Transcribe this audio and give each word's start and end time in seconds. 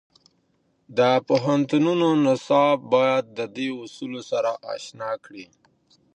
د 0.97 0.99
پوهنتونو 1.27 2.09
نصاب 2.25 2.77
باید 2.93 3.25
د 3.37 3.39
دې 3.55 3.67
اصولو 3.83 4.21
سره 4.31 4.51
اشنا 4.75 5.11
کړي. 5.25 5.45